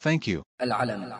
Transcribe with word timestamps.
Thank 0.00 0.28
you. 0.28 0.42
العلم 0.62 1.12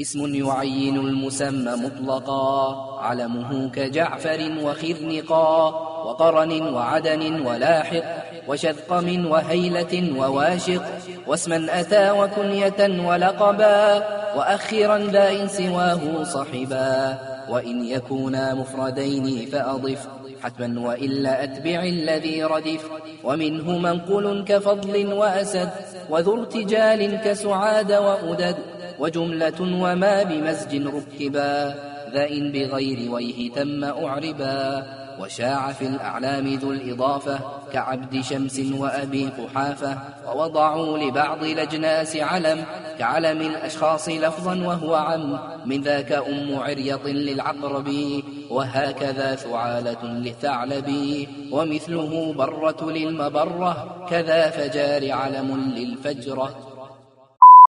اسم 0.00 0.34
يعين 0.34 0.96
المسمى 0.96 1.72
مطلقا 1.76 3.00
علمه 3.00 3.70
كجعفر 3.70 4.58
وخرنقا 4.62 5.89
وقرن 6.06 6.74
وعدن 6.74 7.46
ولاحق 7.46 8.04
وشذقم 8.48 9.26
وهيلة 9.26 10.18
وواشق 10.18 10.82
واسما 11.26 11.80
أتى 11.80 12.10
وكنية 12.10 13.08
ولقبا 13.08 13.96
وأخرا 14.36 14.98
ذا 14.98 15.30
إن 15.30 15.48
سواه 15.48 16.24
صحبا 16.24 17.18
وإن 17.48 17.84
يكونا 17.84 18.54
مفردين 18.54 19.46
فأضف 19.46 20.08
حتما 20.42 20.88
وإلا 20.88 21.44
أتبع 21.44 21.82
الذي 21.82 22.44
ردف 22.44 22.90
ومنه 23.24 23.78
منقول 23.78 24.44
كفضل 24.44 25.12
وأسد 25.12 25.70
وذو 26.10 26.40
ارتجال 26.40 27.20
كسعاد 27.20 27.92
وأدد 27.92 28.56
وجملة 28.98 29.60
وما 29.60 30.22
بمزج 30.22 30.86
ركبا 30.86 31.74
إن 32.16 32.52
بغير 32.52 33.10
ويه 33.10 33.52
تم 33.52 33.84
أعربا 33.84 34.86
وشاع 35.20 35.72
في 35.72 35.86
الأعلام 35.86 36.54
ذو 36.54 36.72
الإضافة 36.72 37.38
كعبد 37.72 38.20
شمس 38.20 38.60
وأبي 38.78 39.26
قحافة 39.26 39.98
ووضعوا 40.26 40.98
لبعض 40.98 41.44
الأجناس 41.44 42.16
علم 42.16 42.64
كعلم 42.98 43.40
الأشخاص 43.40 44.08
لفظا 44.08 44.54
وهو 44.54 44.94
عم 44.94 45.38
من 45.66 45.80
ذاك 45.80 46.12
أم 46.12 46.58
عريط 46.58 47.06
للعقرب 47.06 47.94
وهكذا 48.50 49.34
ثعالة 49.34 50.04
للثعلب 50.04 50.90
ومثله 51.50 52.32
برة 52.32 52.90
للمبرة 52.90 54.06
كذا 54.10 54.50
فجار 54.50 55.12
علم 55.12 55.72
للفجرة 55.76 56.69